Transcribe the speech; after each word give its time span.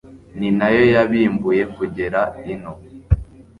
ni 0.37 0.49
nayo 0.57 0.83
yabimbuye 0.93 1.63
kugera 1.75 2.19
ino 2.53 2.73